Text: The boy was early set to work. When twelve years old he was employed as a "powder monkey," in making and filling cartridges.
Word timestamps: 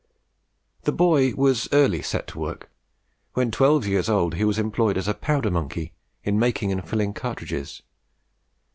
The 0.81 0.91
boy 0.91 1.35
was 1.35 1.69
early 1.71 2.01
set 2.01 2.25
to 2.29 2.39
work. 2.39 2.71
When 3.35 3.51
twelve 3.51 3.85
years 3.85 4.09
old 4.09 4.33
he 4.33 4.43
was 4.43 4.57
employed 4.57 4.97
as 4.97 5.07
a 5.07 5.13
"powder 5.13 5.51
monkey," 5.51 5.93
in 6.23 6.39
making 6.39 6.71
and 6.71 6.83
filling 6.83 7.13
cartridges. 7.13 7.83